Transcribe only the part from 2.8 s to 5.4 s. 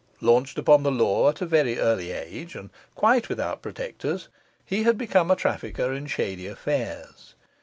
quite without protectors, he had become a